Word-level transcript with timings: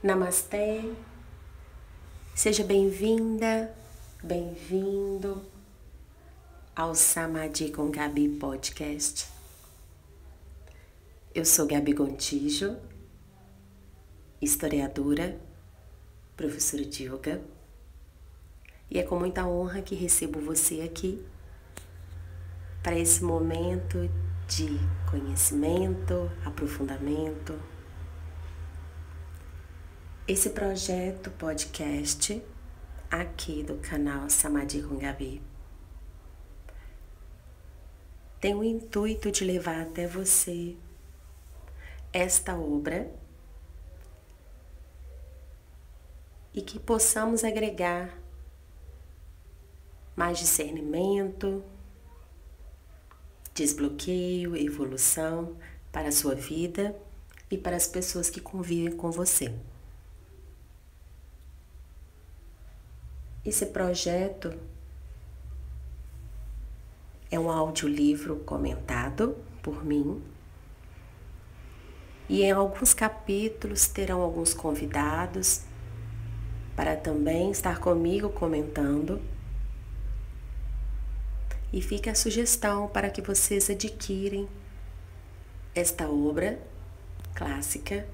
Namastê, 0.00 0.92
seja 2.36 2.62
bem-vinda, 2.62 3.74
bem-vindo 4.22 5.44
ao 6.76 6.94
Samadhi 6.94 7.72
com 7.72 7.90
Gabi 7.90 8.28
Podcast. 8.28 9.26
Eu 11.34 11.44
sou 11.44 11.66
Gabi 11.66 11.94
Gontijo, 11.94 12.76
historiadora, 14.40 15.36
professora 16.36 16.84
de 16.84 17.08
yoga, 17.08 17.42
e 18.88 19.00
é 19.00 19.02
com 19.02 19.18
muita 19.18 19.44
honra 19.44 19.82
que 19.82 19.96
recebo 19.96 20.38
você 20.38 20.80
aqui 20.82 21.26
para 22.84 22.98
esse 22.98 23.24
momento 23.24 24.10
de 24.46 24.78
conhecimento, 25.10 26.30
aprofundamento. 26.44 27.58
Esse 30.28 30.50
projeto 30.50 31.30
podcast 31.30 32.44
aqui 33.10 33.62
do 33.62 33.78
canal 33.78 34.28
Samadhi 34.28 34.82
com 34.82 34.98
Gabi 34.98 35.40
tem 38.38 38.54
o 38.54 38.62
intuito 38.62 39.30
de 39.30 39.46
levar 39.46 39.80
até 39.80 40.06
você 40.06 40.76
esta 42.12 42.54
obra 42.54 43.10
e 46.52 46.60
que 46.60 46.78
possamos 46.78 47.44
agregar 47.44 48.18
mais 50.14 50.38
discernimento, 50.38 51.64
desbloqueio, 53.54 54.56
evolução 54.56 55.56
para 55.92 56.08
a 56.08 56.12
sua 56.12 56.34
vida 56.34 56.94
e 57.50 57.56
para 57.56 57.76
as 57.76 57.86
pessoas 57.86 58.28
que 58.28 58.40
convivem 58.40 58.96
com 58.96 59.10
você. 59.10 59.54
Esse 63.44 63.66
projeto 63.66 64.58
é 67.30 67.38
um 67.38 67.50
audiolivro 67.50 68.36
comentado 68.36 69.36
por 69.62 69.84
mim. 69.84 70.22
E 72.28 72.42
em 72.42 72.52
alguns 72.52 72.94
capítulos 72.94 73.86
terão 73.86 74.22
alguns 74.22 74.54
convidados 74.54 75.62
para 76.74 76.96
também 76.96 77.50
estar 77.50 77.80
comigo 77.80 78.30
comentando. 78.30 79.20
E 81.74 81.82
fica 81.82 82.12
a 82.12 82.14
sugestão 82.14 82.86
para 82.86 83.10
que 83.10 83.20
vocês 83.20 83.68
adquirem 83.68 84.48
esta 85.74 86.08
obra 86.08 86.56
clássica, 87.34 88.06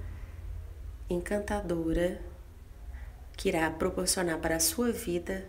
encantadora 1.11 2.22
que 3.36 3.50
irá 3.50 3.70
proporcionar 3.70 4.38
para 4.38 4.56
a 4.56 4.61
sua 4.61 4.91
vida 4.92 5.47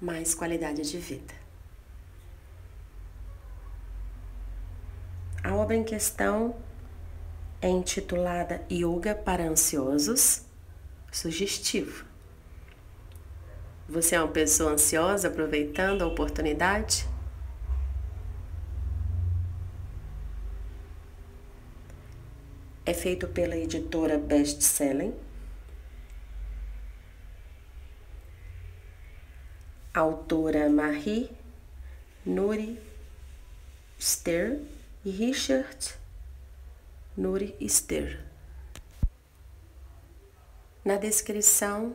mais 0.00 0.34
qualidade 0.34 0.90
de 0.90 0.96
vida. 0.96 1.34
A 5.44 5.54
obra 5.54 5.76
em 5.76 5.84
questão 5.84 6.56
é 7.60 7.68
intitulada 7.68 8.64
Yoga 8.72 9.14
para 9.14 9.46
Ansiosos, 9.46 10.46
sugestivo. 11.12 12.11
Você 13.92 14.14
é 14.14 14.18
uma 14.22 14.32
pessoa 14.32 14.72
ansiosa 14.72 15.28
aproveitando 15.28 16.00
a 16.00 16.06
oportunidade? 16.06 17.06
É 22.86 22.94
feito 22.94 23.28
pela 23.28 23.54
editora 23.54 24.16
Best 24.16 24.64
Selling 24.64 25.14
autora 29.92 30.70
Marie 30.70 31.30
Nuri 32.24 32.80
Ster 34.00 34.58
e 35.04 35.10
Richard 35.10 35.96
Nuri 37.14 37.54
Ster. 37.68 38.24
Na 40.82 40.96
descrição 40.96 41.94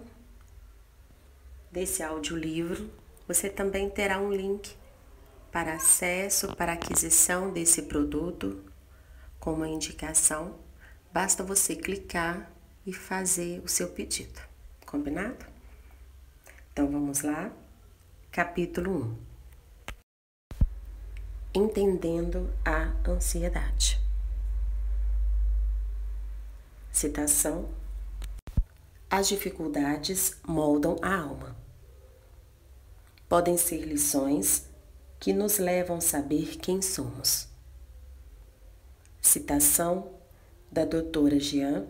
desse 1.72 2.04
audiolivro, 2.04 2.90
você 3.28 3.50
também 3.50 3.90
terá 3.90 4.20
um 4.20 4.32
link 4.32 4.76
para 5.52 5.74
acesso, 5.74 6.56
para 6.56 6.74
aquisição 6.74 7.52
desse 7.52 7.84
produto 7.84 8.64
com 9.40 9.54
uma 9.54 9.68
indicação. 9.68 10.56
Basta 11.12 11.44
você 11.44 11.76
clicar 11.76 12.52
e 12.86 12.94
fazer 12.94 13.62
o 13.64 13.68
seu 13.68 13.90
pedido. 13.90 14.40
Combinado? 14.86 15.46
Então 16.72 16.90
vamos 16.90 17.22
lá. 17.22 17.52
Capítulo 18.32 19.18
1 21.54 21.60
Entendendo 21.60 22.54
a 22.64 22.94
ansiedade. 23.10 24.00
Citação: 26.92 27.70
As 29.10 29.30
dificuldades 29.30 30.36
moldam 30.46 30.98
a 31.02 31.16
alma. 31.16 31.56
Podem 33.30 33.58
ser 33.58 33.86
lições 33.86 34.66
que 35.18 35.32
nos 35.32 35.60
levam 35.60 35.98
a 35.98 36.02
saber 36.02 36.58
quem 36.58 36.82
somos. 36.82 37.48
Citação 39.22 40.12
da 40.70 40.84
doutora 40.84 41.40
Jean 41.40 41.88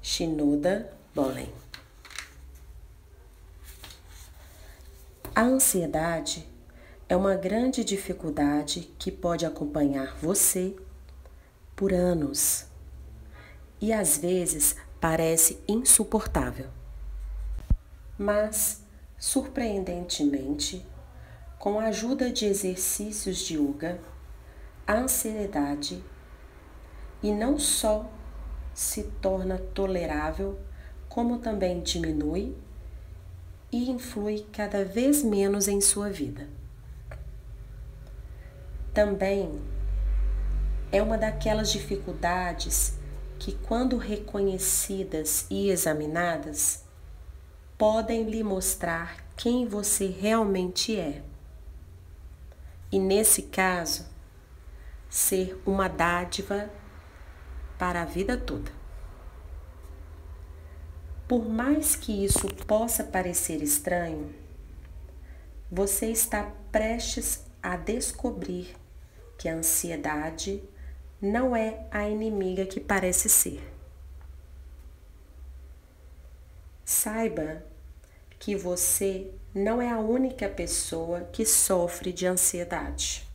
Shinoda 0.00 0.92
Bolen. 1.12 1.52
A 5.34 5.42
ansiedade 5.42 6.48
é 7.08 7.16
uma 7.16 7.34
grande 7.34 7.82
dificuldade 7.82 8.92
que 8.98 9.10
pode 9.10 9.44
acompanhar 9.44 10.16
você 10.18 10.76
por 11.74 11.92
anos 11.92 12.66
e 13.80 13.92
às 13.92 14.18
vezes 14.18 14.76
parece 15.00 15.58
insuportável. 15.68 16.66
Mas, 18.18 18.82
surpreendentemente, 19.16 20.84
com 21.58 21.78
a 21.78 21.84
ajuda 21.84 22.30
de 22.30 22.46
exercícios 22.46 23.38
de 23.38 23.56
yoga, 23.56 24.00
a 24.86 24.94
ansiedade 24.94 26.02
e 27.22 27.32
não 27.32 27.58
só 27.58 28.10
se 28.72 29.04
torna 29.20 29.58
tolerável, 29.58 30.58
como 31.08 31.38
também 31.38 31.80
diminui 31.80 32.56
e 33.72 33.90
influi 33.90 34.46
cada 34.52 34.84
vez 34.84 35.22
menos 35.22 35.68
em 35.68 35.80
sua 35.80 36.10
vida. 36.10 36.48
Também 38.94 39.60
é 40.90 41.02
uma 41.02 41.18
daquelas 41.18 41.70
dificuldades 41.70 42.98
que, 43.38 43.52
quando 43.52 43.96
reconhecidas 43.96 45.46
e 45.48 45.70
examinadas, 45.70 46.84
podem 47.76 48.28
lhe 48.28 48.42
mostrar 48.42 49.24
quem 49.36 49.66
você 49.66 50.06
realmente 50.06 50.98
é. 50.98 51.22
E 52.90 52.98
nesse 52.98 53.42
caso, 53.42 54.06
ser 55.08 55.60
uma 55.64 55.88
dádiva 55.88 56.70
para 57.78 58.02
a 58.02 58.04
vida 58.04 58.36
toda. 58.36 58.70
Por 61.28 61.48
mais 61.48 61.94
que 61.94 62.24
isso 62.24 62.48
possa 62.66 63.04
parecer 63.04 63.62
estranho, 63.62 64.34
você 65.70 66.06
está 66.06 66.50
prestes 66.72 67.44
a 67.62 67.76
descobrir 67.76 68.74
que 69.36 69.48
a 69.48 69.54
ansiedade 69.54 70.62
não 71.20 71.54
é 71.54 71.86
a 71.90 72.08
inimiga 72.08 72.64
que 72.64 72.78
parece 72.78 73.28
ser. 73.28 73.60
Saiba 76.84 77.62
que 78.38 78.54
você 78.54 79.30
não 79.54 79.82
é 79.82 79.90
a 79.90 79.98
única 79.98 80.48
pessoa 80.48 81.22
que 81.32 81.44
sofre 81.44 82.12
de 82.12 82.26
ansiedade. 82.26 83.26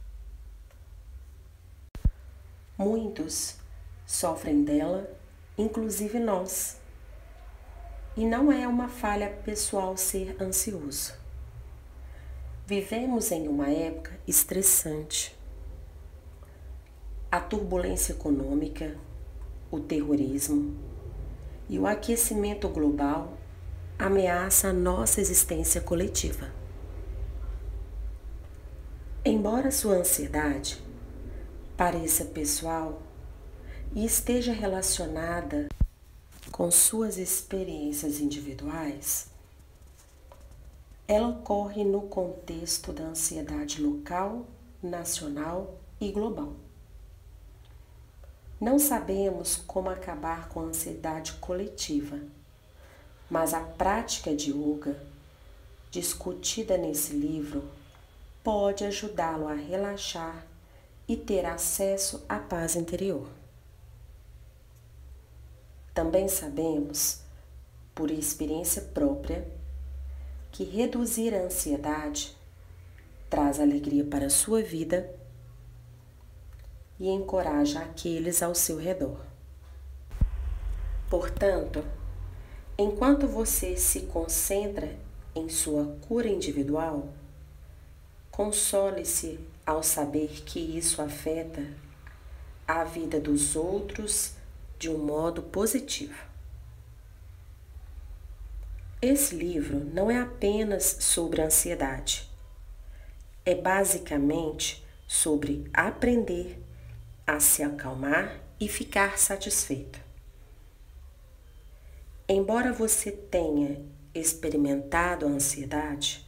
Muitos 2.77 3.57
sofrem 4.05 4.63
dela, 4.63 5.09
inclusive 5.57 6.19
nós. 6.19 6.77
E 8.15 8.25
não 8.25 8.51
é 8.51 8.67
uma 8.67 8.87
falha 8.87 9.29
pessoal 9.43 9.97
ser 9.97 10.41
ansioso. 10.41 11.13
Vivemos 12.65 13.31
em 13.31 13.47
uma 13.47 13.69
época 13.69 14.17
estressante. 14.25 15.35
A 17.33 17.39
turbulência 17.39 18.13
econômica, 18.13 18.95
o 19.71 19.79
terrorismo 19.79 20.77
e 21.67 21.79
o 21.79 21.87
aquecimento 21.87 22.69
global 22.69 23.35
ameaçam 23.97 24.69
a 24.69 24.73
nossa 24.73 25.19
existência 25.19 25.81
coletiva. 25.81 26.53
Embora 29.25 29.71
sua 29.71 29.95
ansiedade 29.95 30.79
pareça 31.75 32.25
pessoal 32.25 33.01
e 33.95 34.05
esteja 34.05 34.53
relacionada 34.53 35.69
com 36.51 36.69
suas 36.69 37.17
experiências 37.17 38.19
individuais, 38.19 39.31
ela 41.07 41.29
ocorre 41.29 41.83
no 41.83 42.03
contexto 42.03 42.93
da 42.93 43.05
ansiedade 43.05 43.81
local, 43.81 44.45
nacional 44.83 45.79
e 45.99 46.11
global. 46.11 46.62
Não 48.63 48.79
sabemos 48.79 49.57
como 49.57 49.89
acabar 49.89 50.47
com 50.47 50.61
a 50.61 50.63
ansiedade 50.63 51.33
coletiva, 51.33 52.17
mas 53.29 53.53
a 53.53 53.59
prática 53.59 54.33
de 54.33 54.51
yoga, 54.51 54.95
discutida 55.91 56.77
nesse 56.77 57.11
livro, 57.11 57.69
pode 58.41 58.85
ajudá-lo 58.85 59.49
a 59.49 59.53
relaxar 59.53 60.47
e 61.09 61.17
ter 61.17 61.45
acesso 61.45 62.23
à 62.29 62.39
paz 62.39 62.77
interior. 62.77 63.27
Também 65.93 66.29
sabemos, 66.29 67.19
por 67.93 68.09
experiência 68.09 68.81
própria, 68.81 69.45
que 70.53 70.63
reduzir 70.63 71.35
a 71.35 71.43
ansiedade 71.43 72.33
traz 73.29 73.59
alegria 73.59 74.05
para 74.05 74.27
a 74.27 74.29
sua 74.29 74.61
vida 74.63 75.13
e 76.99 77.09
encoraja 77.09 77.79
aqueles 77.79 78.41
ao 78.41 78.53
seu 78.55 78.77
redor. 78.77 79.19
Portanto, 81.09 81.83
enquanto 82.77 83.27
você 83.27 83.77
se 83.77 84.01
concentra 84.01 84.95
em 85.35 85.49
sua 85.49 85.97
cura 86.07 86.27
individual, 86.27 87.09
console-se 88.31 89.39
ao 89.65 89.83
saber 89.83 90.43
que 90.45 90.59
isso 90.59 91.01
afeta 91.01 91.63
a 92.67 92.83
vida 92.83 93.19
dos 93.19 93.55
outros 93.55 94.33
de 94.79 94.89
um 94.89 94.97
modo 94.97 95.43
positivo. 95.43 96.33
Esse 99.01 99.35
livro 99.35 99.83
não 99.93 100.09
é 100.09 100.17
apenas 100.17 100.97
sobre 101.01 101.41
ansiedade. 101.41 102.29
É 103.45 103.53
basicamente 103.53 104.83
sobre 105.05 105.69
aprender 105.73 106.62
a 107.25 107.39
se 107.39 107.63
acalmar 107.63 108.39
e 108.59 108.67
ficar 108.67 109.17
satisfeito. 109.17 109.99
Embora 112.27 112.71
você 112.71 113.11
tenha 113.11 113.85
experimentado 114.13 115.25
a 115.25 115.29
ansiedade, 115.29 116.25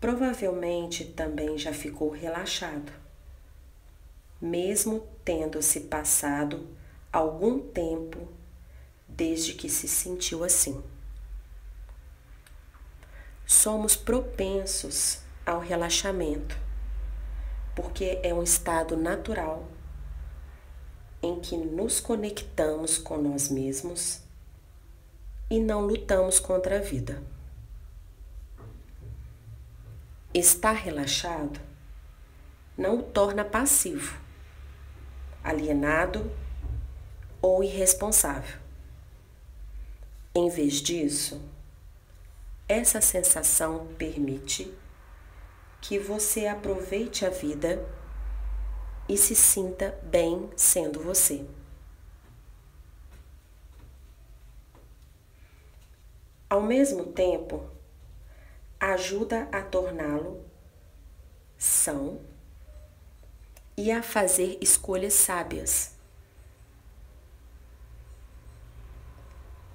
provavelmente 0.00 1.04
também 1.04 1.56
já 1.56 1.72
ficou 1.72 2.10
relaxado, 2.10 2.92
mesmo 4.40 5.06
tendo 5.24 5.62
se 5.62 5.80
passado 5.80 6.68
algum 7.12 7.58
tempo 7.58 8.28
desde 9.08 9.54
que 9.54 9.68
se 9.68 9.88
sentiu 9.88 10.44
assim 10.44 10.82
somos 13.46 13.94
propensos 13.94 15.20
ao 15.44 15.60
relaxamento, 15.60 16.58
porque 17.76 18.18
é 18.22 18.32
um 18.32 18.42
estado 18.42 18.96
natural 18.96 19.68
em 21.22 21.38
que 21.38 21.56
nos 21.56 22.00
conectamos 22.00 22.96
com 22.96 23.18
nós 23.18 23.50
mesmos 23.50 24.22
e 25.50 25.60
não 25.60 25.82
lutamos 25.82 26.38
contra 26.38 26.78
a 26.78 26.80
vida. 26.80 27.22
Estar 30.32 30.72
relaxado 30.72 31.60
não 32.76 32.98
o 32.98 33.02
torna 33.02 33.44
passivo, 33.44 34.18
alienado 35.44 36.30
ou 37.40 37.62
irresponsável. 37.62 38.58
Em 40.34 40.48
vez 40.50 40.74
disso, 40.74 41.40
essa 42.68 43.00
sensação 43.00 43.86
permite 43.98 44.74
que 45.80 45.98
você 45.98 46.46
aproveite 46.46 47.24
a 47.24 47.30
vida 47.30 47.86
e 49.08 49.16
se 49.16 49.34
sinta 49.34 49.98
bem 50.02 50.50
sendo 50.56 51.00
você. 51.00 51.46
Ao 56.48 56.62
mesmo 56.62 57.06
tempo, 57.06 57.68
ajuda 58.78 59.48
a 59.52 59.62
torná-lo 59.62 60.44
são 61.58 62.20
e 63.76 63.90
a 63.90 64.02
fazer 64.02 64.58
escolhas 64.60 65.14
sábias. 65.14 65.94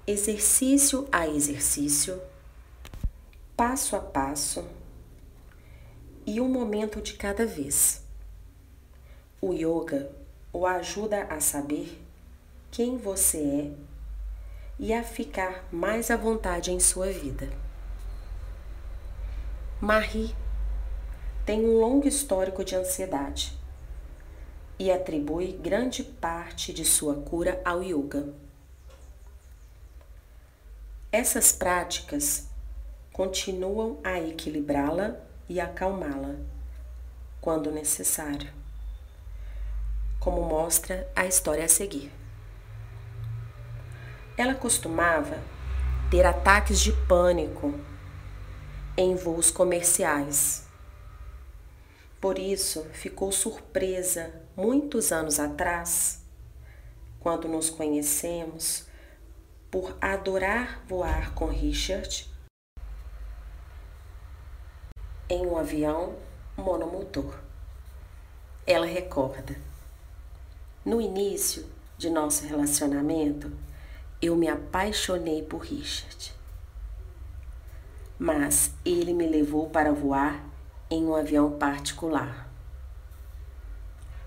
Exercício 0.06 1.06
a 1.12 1.28
exercício 1.28 2.20
passo 3.56 3.94
a 3.94 4.00
passo 4.00 4.66
e 6.26 6.40
um 6.40 6.48
momento 6.48 7.00
de 7.00 7.14
cada 7.14 7.46
vez. 7.46 8.02
O 9.40 9.52
yoga 9.52 10.10
o 10.52 10.66
ajuda 10.66 11.24
a 11.24 11.40
saber 11.40 12.00
quem 12.70 12.98
você 12.98 13.38
é 13.38 13.72
e 14.78 14.92
a 14.92 15.02
ficar 15.02 15.64
mais 15.72 16.10
à 16.10 16.16
vontade 16.16 16.70
em 16.70 16.78
sua 16.78 17.10
vida. 17.10 17.48
Marie 19.80 20.34
tem 21.44 21.64
um 21.64 21.80
longo 21.80 22.06
histórico 22.06 22.64
de 22.64 22.76
ansiedade 22.76 23.58
e 24.78 24.90
atribui 24.90 25.52
grande 25.52 26.02
parte 26.02 26.72
de 26.72 26.84
sua 26.84 27.16
cura 27.16 27.60
ao 27.64 27.82
yoga. 27.82 28.32
Essas 31.10 31.52
práticas 31.52 32.48
continuam 33.12 33.98
a 34.02 34.18
equilibrá-la 34.20 35.31
e 35.48 35.60
acalmá-la 35.60 36.36
quando 37.40 37.70
necessário, 37.70 38.52
como 40.20 40.42
mostra 40.42 41.10
a 41.14 41.26
história 41.26 41.64
a 41.64 41.68
seguir. 41.68 42.12
Ela 44.36 44.54
costumava 44.54 45.38
ter 46.10 46.24
ataques 46.24 46.80
de 46.80 46.92
pânico 47.06 47.74
em 48.96 49.16
voos 49.16 49.50
comerciais. 49.50 50.66
Por 52.20 52.38
isso, 52.38 52.84
ficou 52.92 53.32
surpresa 53.32 54.32
muitos 54.56 55.10
anos 55.10 55.40
atrás, 55.40 56.22
quando 57.18 57.48
nos 57.48 57.68
conhecemos, 57.68 58.86
por 59.70 59.96
adorar 60.00 60.84
voar 60.86 61.34
com 61.34 61.46
Richard 61.46 62.31
em 65.32 65.46
um 65.46 65.56
avião 65.56 66.14
monomotor. 66.54 67.34
Ela 68.66 68.84
recorda: 68.84 69.56
No 70.84 71.00
início 71.00 71.64
de 71.96 72.10
nosso 72.10 72.44
relacionamento, 72.44 73.50
eu 74.20 74.36
me 74.36 74.46
apaixonei 74.46 75.42
por 75.42 75.62
Richard. 75.62 76.34
Mas 78.18 78.74
ele 78.84 79.14
me 79.14 79.26
levou 79.26 79.70
para 79.70 79.90
voar 79.90 80.44
em 80.90 81.02
um 81.06 81.14
avião 81.14 81.52
particular. 81.52 82.46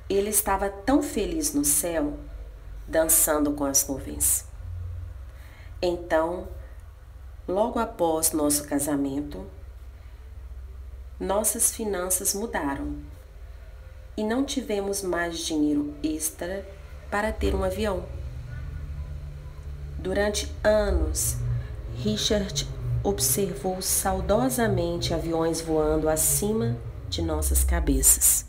Ele 0.09 0.31
estava 0.31 0.71
tão 0.71 1.03
feliz 1.03 1.53
no 1.53 1.63
céu, 1.63 2.17
dançando 2.88 3.53
com 3.53 3.63
as 3.63 3.88
nuvens. 3.88 4.45
Então, 5.79 6.47
logo 7.47 7.77
após 7.77 8.31
nosso 8.31 8.67
casamento, 8.67 9.45
nossas 11.19 11.72
finanças 11.72 12.34
mudaram 12.34 12.95
e 14.17 14.24
não 14.24 14.43
tivemos 14.43 15.01
mais 15.01 15.39
dinheiro 15.39 15.93
extra 16.03 16.67
para 17.10 17.31
ter 17.31 17.55
um 17.55 17.63
avião. 17.63 18.05
Durante 19.98 20.51
anos, 20.63 21.38
Richard 21.95 22.67
observou 23.03 23.81
saudosamente 23.81 25.13
aviões 25.13 25.62
voando 25.62 26.10
acima 26.10 26.77
de 27.10 27.22
nossas 27.22 27.63
cabeças. 27.63 28.45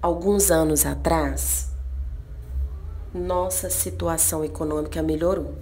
Alguns 0.00 0.50
anos 0.50 0.86
atrás, 0.86 1.70
nossa 3.12 3.68
situação 3.68 4.44
econômica 4.44 5.02
melhorou. 5.02 5.54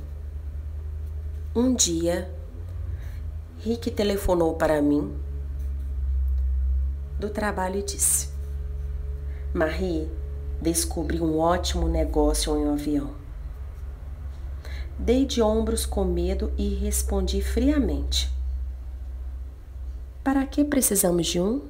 Um 1.55 1.75
dia, 1.75 2.31
Rick 3.61 3.91
telefonou 3.91 4.55
para 4.55 4.81
mim 4.81 5.28
do 7.19 7.29
trabalho 7.31 7.81
e 7.81 7.83
disse: 7.83 8.29
Marie, 9.53 10.09
descobri 10.61 11.21
um 11.21 11.39
ótimo 11.39 11.89
negócio 11.89 12.57
em 12.57 12.67
um 12.67 12.73
avião. 12.73 13.15
Dei 14.99 15.25
de 15.25 15.41
ombros 15.41 15.87
com 15.87 16.05
medo 16.05 16.53
e 16.57 16.75
respondi 16.75 17.41
friamente: 17.41 18.31
Para 20.23 20.47
que 20.47 20.65
precisamos 20.65 21.27
de 21.27 21.41
um? 21.41 21.63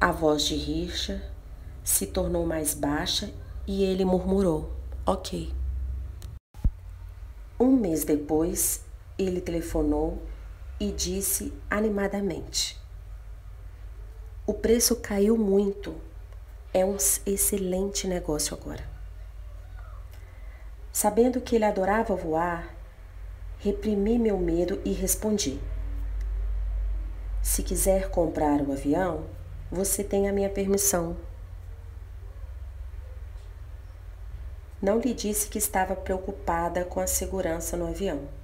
A 0.00 0.12
voz 0.12 0.44
de 0.44 0.54
Richa 0.54 1.22
se 1.82 2.06
tornou 2.06 2.46
mais 2.46 2.74
baixa 2.74 3.30
e 3.66 3.82
ele 3.82 4.04
murmurou: 4.04 4.70
Ok. 5.04 5.52
Um 7.58 7.72
mês 7.72 8.04
depois, 8.04 8.84
ele 9.18 9.40
telefonou 9.40 10.22
e 10.80 10.92
disse 10.92 11.52
animadamente: 11.68 12.78
O 14.46 14.54
preço 14.54 14.96
caiu 14.96 15.36
muito. 15.36 15.94
É 16.72 16.84
um 16.84 16.96
excelente 17.24 18.06
negócio 18.06 18.54
agora. 18.54 18.84
Sabendo 20.92 21.40
que 21.40 21.56
ele 21.56 21.64
adorava 21.64 22.14
voar, 22.14 22.74
reprimi 23.58 24.18
meu 24.18 24.36
medo 24.36 24.80
e 24.84 24.92
respondi: 24.92 25.58
Se 27.42 27.62
quiser 27.62 28.10
comprar 28.10 28.60
o 28.60 28.72
avião, 28.72 29.24
você 29.70 30.04
tem 30.04 30.28
a 30.28 30.32
minha 30.32 30.50
permissão. 30.50 31.16
Não 34.80 34.98
lhe 35.00 35.12
disse 35.12 35.48
que 35.48 35.58
estava 35.58 35.96
preocupada 35.96 36.84
com 36.84 37.00
a 37.00 37.06
segurança 37.06 37.76
no 37.76 37.88
avião. 37.88 38.37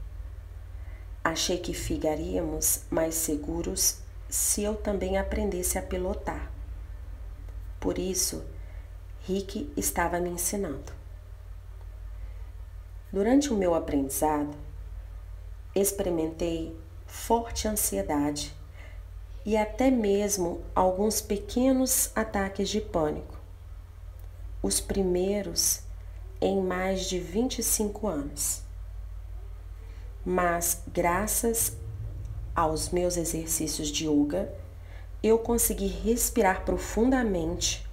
Achei 1.24 1.56
que 1.56 1.72
ficaríamos 1.72 2.82
mais 2.90 3.14
seguros 3.14 4.00
se 4.28 4.62
eu 4.62 4.76
também 4.76 5.16
aprendesse 5.16 5.78
a 5.78 5.82
pilotar. 5.82 6.52
Por 7.80 7.98
isso, 7.98 8.44
Rick 9.26 9.72
estava 9.74 10.20
me 10.20 10.28
ensinando. 10.28 10.92
Durante 13.10 13.52
o 13.52 13.56
meu 13.56 13.74
aprendizado, 13.74 14.54
experimentei 15.74 16.76
forte 17.06 17.66
ansiedade 17.66 18.54
e 19.46 19.56
até 19.56 19.90
mesmo 19.90 20.62
alguns 20.74 21.22
pequenos 21.22 22.10
ataques 22.14 22.68
de 22.68 22.82
pânico. 22.82 23.38
Os 24.62 24.78
primeiros 24.78 25.80
em 26.40 26.60
mais 26.60 27.06
de 27.06 27.18
25 27.18 28.06
anos. 28.06 28.63
Mas, 30.24 30.82
graças 30.92 31.76
aos 32.54 32.88
meus 32.88 33.16
exercícios 33.16 33.88
de 33.88 34.08
yoga, 34.08 34.50
eu 35.22 35.38
consegui 35.38 35.86
respirar 35.86 36.64
profundamente, 36.64 37.86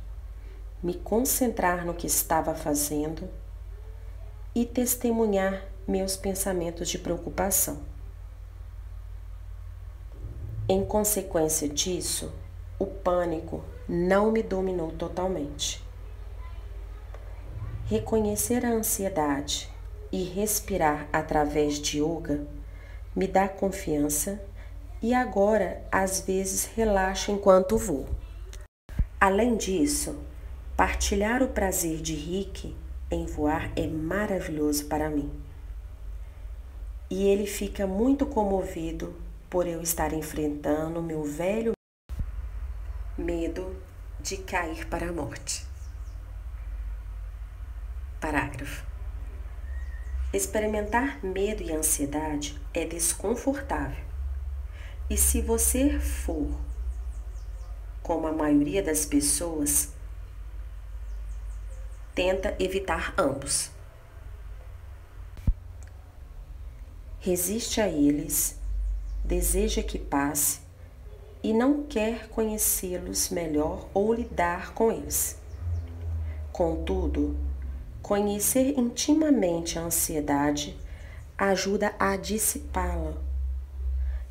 me 0.81 0.93
concentrar 0.93 1.85
no 1.85 1.93
que 1.93 2.07
estava 2.07 2.53
fazendo 2.53 3.29
e 4.53 4.65
testemunhar 4.65 5.65
meus 5.87 6.15
pensamentos 6.15 6.89
de 6.89 6.99
preocupação. 6.99 7.79
Em 10.69 10.85
consequência 10.85 11.67
disso, 11.67 12.31
o 12.77 12.85
pânico 12.85 13.63
não 13.87 14.31
me 14.31 14.41
dominou 14.43 14.91
totalmente. 14.91 15.83
Reconhecer 17.85 18.65
a 18.65 18.69
ansiedade 18.69 19.70
e 20.11 20.23
respirar 20.23 21.07
através 21.11 21.79
de 21.79 21.99
yoga 21.99 22.45
me 23.15 23.27
dá 23.27 23.47
confiança 23.47 24.41
e 25.01 25.13
agora 25.13 25.83
às 25.91 26.21
vezes 26.21 26.65
relaxo 26.75 27.31
enquanto 27.31 27.77
vou. 27.77 28.07
Além 29.19 29.55
disso, 29.55 30.19
partilhar 30.75 31.41
o 31.43 31.49
prazer 31.49 32.01
de 32.01 32.13
Rick 32.13 32.75
em 33.09 33.25
voar 33.25 33.71
é 33.75 33.87
maravilhoso 33.87 34.85
para 34.85 35.09
mim. 35.09 35.31
E 37.09 37.27
ele 37.27 37.45
fica 37.45 37.85
muito 37.85 38.25
comovido 38.25 39.13
por 39.49 39.67
eu 39.67 39.81
estar 39.81 40.13
enfrentando 40.13 41.01
meu 41.01 41.23
velho 41.23 41.73
medo 43.17 43.75
de 44.21 44.37
cair 44.37 44.87
para 44.87 45.09
a 45.09 45.11
morte. 45.11 45.65
Parágrafo. 48.19 48.90
Experimentar 50.33 51.23
medo 51.25 51.61
e 51.61 51.73
ansiedade 51.73 52.57
é 52.73 52.85
desconfortável. 52.85 54.03
E 55.09 55.17
se 55.17 55.41
você 55.41 55.99
for 55.99 56.47
como 58.01 58.27
a 58.27 58.31
maioria 58.31 58.81
das 58.81 59.05
pessoas, 59.05 59.89
tenta 62.15 62.55
evitar 62.59 63.13
ambos. 63.17 63.71
Resiste 67.19 67.81
a 67.81 67.87
eles, 67.89 68.57
deseja 69.23 69.83
que 69.83 69.99
passe 69.99 70.61
e 71.43 71.53
não 71.53 71.83
quer 71.83 72.29
conhecê-los 72.29 73.29
melhor 73.29 73.89
ou 73.93 74.13
lidar 74.13 74.73
com 74.73 74.91
eles. 74.91 75.37
Contudo, 76.51 77.37
Conhecer 78.01 78.77
intimamente 78.77 79.77
a 79.77 79.83
ansiedade 79.83 80.77
ajuda 81.37 81.93
a 81.97 82.15
dissipá-la. 82.17 83.15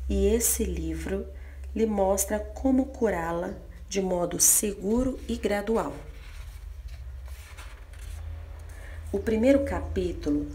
E 0.09 0.27
esse 0.27 0.63
livro 0.63 1.25
lhe 1.75 1.85
mostra 1.85 2.39
como 2.39 2.87
curá-la 2.87 3.53
de 3.87 4.01
modo 4.01 4.39
seguro 4.39 5.19
e 5.27 5.35
gradual. 5.35 5.93
O 9.11 9.19
primeiro 9.19 9.65
capítulo 9.65 10.47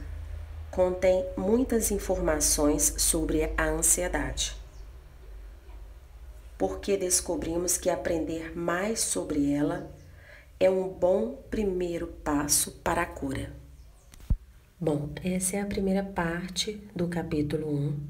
contém 0.71 1.25
muitas 1.37 1.91
informações 1.91 2.95
sobre 2.99 3.53
a 3.57 3.65
ansiedade. 3.65 4.57
Porque 6.57 6.97
descobrimos 6.97 7.77
que 7.77 7.91
aprender 7.91 8.57
mais 8.57 9.01
sobre 9.01 9.53
ela 9.53 9.91
é 10.59 10.71
um 10.71 10.89
bom 10.89 11.37
primeiro 11.51 12.07
passo 12.07 12.73
para 12.83 13.03
a 13.03 13.07
cura. 13.07 13.55
Bom, 14.81 15.11
essa 15.23 15.57
é 15.57 15.61
a 15.61 15.67
primeira 15.67 16.03
parte 16.03 16.81
do 16.95 17.09
capítulo 17.09 17.71
1. 17.71 18.01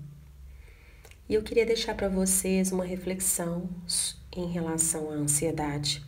E 1.28 1.34
eu 1.34 1.42
queria 1.42 1.66
deixar 1.66 1.96
para 1.96 2.08
vocês 2.08 2.70
uma 2.70 2.84
reflexão 2.84 3.68
em 4.32 4.46
relação 4.46 5.10
à 5.10 5.14
ansiedade. 5.14 6.04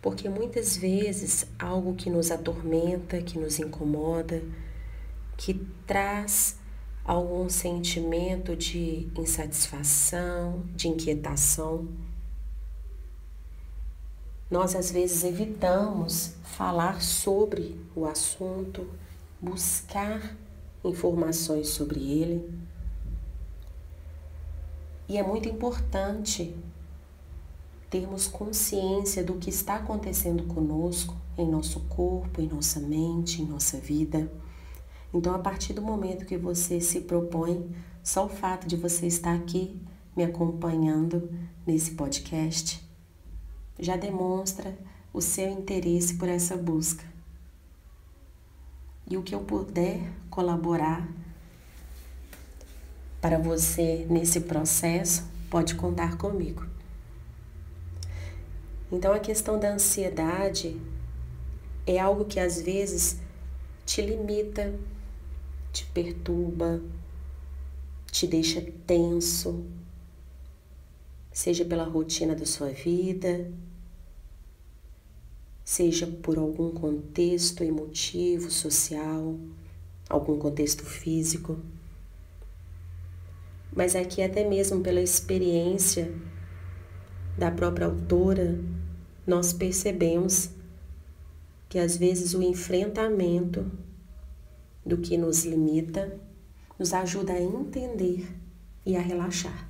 Porque 0.00 0.30
muitas 0.30 0.78
vezes 0.78 1.46
algo 1.58 1.94
que 1.94 2.08
nos 2.08 2.30
atormenta, 2.30 3.20
que 3.20 3.38
nos 3.38 3.58
incomoda, 3.58 4.42
que 5.36 5.54
traz 5.86 6.58
algum 7.04 7.50
sentimento 7.50 8.56
de 8.56 9.08
insatisfação, 9.14 10.64
de 10.74 10.88
inquietação, 10.88 11.86
nós 14.50 14.76
às 14.76 14.90
vezes 14.90 15.24
evitamos 15.24 16.34
falar 16.44 17.02
sobre 17.02 17.80
o 17.94 18.06
assunto, 18.06 18.88
buscar 19.40 20.36
informações 20.84 21.68
sobre 21.68 22.00
ele. 22.00 22.48
E 25.08 25.18
é 25.18 25.22
muito 25.22 25.48
importante 25.48 26.56
termos 27.90 28.26
consciência 28.26 29.22
do 29.22 29.34
que 29.34 29.50
está 29.50 29.76
acontecendo 29.76 30.44
conosco, 30.44 31.16
em 31.38 31.48
nosso 31.48 31.80
corpo, 31.80 32.40
em 32.40 32.48
nossa 32.48 32.80
mente, 32.80 33.42
em 33.42 33.46
nossa 33.46 33.78
vida. 33.78 34.30
Então, 35.12 35.34
a 35.34 35.38
partir 35.38 35.72
do 35.72 35.82
momento 35.82 36.24
que 36.24 36.36
você 36.36 36.80
se 36.80 37.02
propõe, 37.02 37.70
só 38.02 38.26
o 38.26 38.28
fato 38.28 38.66
de 38.66 38.76
você 38.76 39.06
estar 39.06 39.34
aqui 39.34 39.80
me 40.16 40.24
acompanhando 40.24 41.30
nesse 41.66 41.92
podcast, 41.92 42.85
já 43.78 43.96
demonstra 43.96 44.76
o 45.12 45.20
seu 45.20 45.48
interesse 45.48 46.14
por 46.14 46.28
essa 46.28 46.56
busca. 46.56 47.04
E 49.08 49.16
o 49.16 49.22
que 49.22 49.34
eu 49.34 49.40
puder 49.40 50.00
colaborar 50.28 51.06
para 53.20 53.38
você 53.38 54.06
nesse 54.08 54.42
processo, 54.42 55.24
pode 55.50 55.74
contar 55.74 56.16
comigo. 56.16 56.64
Então, 58.90 59.12
a 59.12 59.18
questão 59.18 59.58
da 59.58 59.72
ansiedade 59.72 60.80
é 61.86 61.98
algo 61.98 62.24
que 62.24 62.38
às 62.38 62.62
vezes 62.62 63.18
te 63.84 64.00
limita, 64.00 64.72
te 65.72 65.84
perturba, 65.86 66.80
te 68.12 68.28
deixa 68.28 68.64
tenso, 68.86 69.64
seja 71.32 71.64
pela 71.64 71.84
rotina 71.84 72.34
da 72.34 72.46
sua 72.46 72.68
vida, 72.68 73.50
seja 75.66 76.06
por 76.06 76.38
algum 76.38 76.70
contexto 76.70 77.64
emotivo, 77.64 78.52
social, 78.52 79.36
algum 80.08 80.38
contexto 80.38 80.84
físico, 80.84 81.58
mas 83.74 83.96
aqui 83.96 84.22
até 84.22 84.48
mesmo 84.48 84.80
pela 84.80 85.00
experiência 85.00 86.14
da 87.36 87.50
própria 87.50 87.88
autora, 87.88 88.60
nós 89.26 89.52
percebemos 89.52 90.50
que 91.68 91.80
às 91.80 91.96
vezes 91.96 92.32
o 92.32 92.40
enfrentamento 92.42 93.68
do 94.84 94.98
que 94.98 95.18
nos 95.18 95.44
limita 95.44 96.16
nos 96.78 96.94
ajuda 96.94 97.32
a 97.32 97.42
entender 97.42 98.24
e 98.86 98.96
a 98.96 99.00
relaxar. 99.00 99.65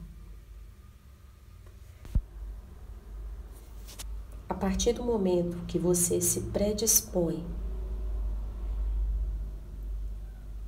A 4.49 4.55
partir 4.55 4.93
do 4.93 5.03
momento 5.03 5.65
que 5.67 5.79
você 5.79 6.21
se 6.21 6.41
predispõe 6.43 7.45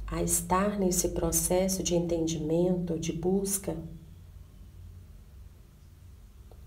a 0.07 0.23
estar 0.23 0.79
nesse 0.79 1.11
processo 1.11 1.83
de 1.83 1.95
entendimento, 1.95 2.99
de 2.99 3.13
busca, 3.13 3.77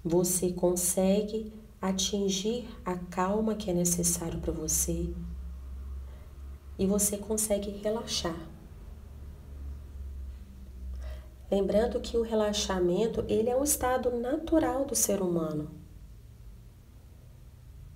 você 0.03 0.51
consegue 0.51 1.53
atingir 1.81 2.69
a 2.85 2.95
calma 2.95 3.55
que 3.55 3.69
é 3.69 3.73
necessário 3.73 4.39
para 4.39 4.51
você 4.51 5.13
e 6.77 6.85
você 6.85 7.17
consegue 7.17 7.71
relaxar. 7.71 8.49
Lembrando 11.49 11.99
que 11.99 12.15
o 12.15 12.21
relaxamento, 12.21 13.25
ele 13.27 13.49
é 13.49 13.57
um 13.57 13.63
estado 13.63 14.09
natural 14.17 14.85
do 14.85 14.95
ser 14.95 15.21
humano. 15.21 15.80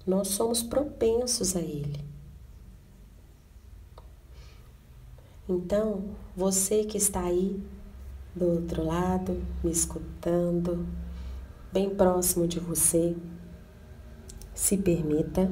Nós 0.06 0.30
somos 0.30 0.62
propensos 0.62 1.56
a 1.56 1.60
ele. 1.60 2.06
Então, 5.48 6.04
você 6.36 6.84
que 6.84 6.98
está 6.98 7.22
aí 7.22 7.64
do 8.36 8.46
outro 8.46 8.86
lado, 8.86 9.42
me 9.64 9.72
escutando, 9.72 10.86
bem 11.72 11.90
próximo 11.90 12.48
de 12.48 12.60
você, 12.60 13.16
se 14.54 14.78
permita, 14.78 15.52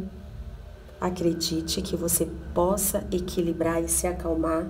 acredite 1.00 1.81
que 1.81 1.95
você 1.95 2.25
possa 2.53 3.07
equilibrar 3.12 3.83
e 3.83 3.88
se 3.88 4.07
acalmar, 4.07 4.67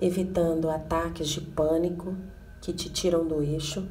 evitando 0.00 0.68
ataques 0.68 1.28
de 1.28 1.40
pânico 1.40 2.16
que 2.60 2.72
te 2.72 2.88
tiram 2.90 3.26
do 3.26 3.42
eixo. 3.42 3.86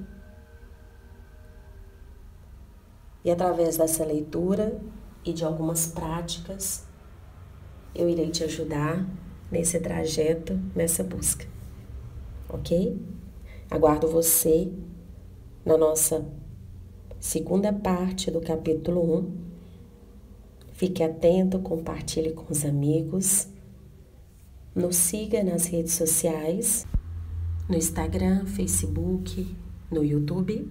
E 3.23 3.31
através 3.31 3.77
dessa 3.77 4.03
leitura 4.03 4.79
e 5.25 5.31
de 5.31 5.45
algumas 5.45 5.87
práticas, 5.87 6.85
eu 7.95 8.09
irei 8.09 8.29
te 8.29 8.43
ajudar 8.43 9.07
nesse 9.51 9.79
trajeto, 9.79 10.59
nessa 10.75 11.03
busca. 11.03 11.45
Ok? 12.49 12.99
Aguardo 13.69 14.07
você 14.07 14.71
na 15.65 15.77
nossa 15.77 16.25
segunda 17.19 17.71
parte 17.71 18.29
do 18.29 18.41
capítulo 18.41 19.19
1. 19.19 19.43
Fique 20.73 21.01
atento, 21.01 21.59
compartilhe 21.59 22.33
com 22.33 22.51
os 22.51 22.65
amigos. 22.65 23.47
Nos 24.75 24.95
siga 24.95 25.43
nas 25.43 25.67
redes 25.67 25.93
sociais, 25.93 26.85
no 27.69 27.77
Instagram, 27.77 28.45
Facebook, 28.47 29.55
no 29.89 30.03
YouTube, 30.03 30.67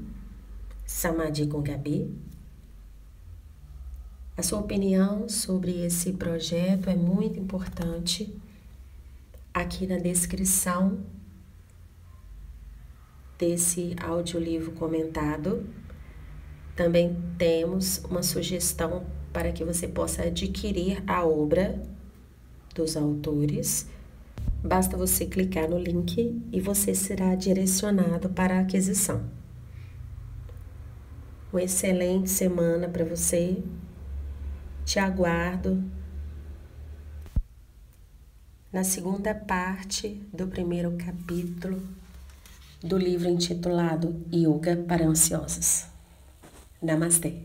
Samadhi 0.85 1.47
com 1.47 1.62
Gabi. 1.62 2.12
A 4.35 4.43
sua 4.43 4.61
opinião 4.61 5.29
sobre 5.29 5.85
esse 5.85 6.12
projeto 6.15 6.89
é 6.89 6.95
muito 6.95 7.39
importante. 7.39 8.35
Aqui 9.53 9.87
na 9.87 9.99
descrição 9.99 11.01
desse 13.39 13.95
audiolivro 14.03 14.73
comentado, 14.73 15.67
também 16.75 17.15
temos 17.37 17.99
uma 18.05 18.23
sugestão 18.23 19.05
para 19.33 19.53
que 19.53 19.65
você 19.65 19.87
possa 19.87 20.23
adquirir 20.23 21.03
a 21.07 21.27
obra 21.27 21.83
dos 22.75 22.97
autores. 22.97 23.87
Basta 24.65 24.97
você 24.97 25.27
clicar 25.27 25.69
no 25.69 25.79
link 25.79 26.41
e 26.51 26.61
você 26.61 26.95
será 26.95 27.35
direcionado 27.35 28.31
para 28.31 28.57
a 28.57 28.61
aquisição. 28.61 29.23
Uma 31.53 31.62
excelente 31.62 32.30
semana 32.30 32.89
para 32.89 33.04
você. 33.04 33.63
Te 34.84 34.99
aguardo 34.99 35.82
na 38.73 38.84
segunda 38.84 39.34
parte 39.34 40.21
do 40.32 40.47
primeiro 40.49 40.97
capítulo 40.97 41.80
do 42.82 42.99
livro 42.99 43.28
intitulado 43.28 44.25
Yoga 44.32 44.76
para 44.76 45.06
Ansiosos. 45.06 45.86
Namastê! 46.82 47.45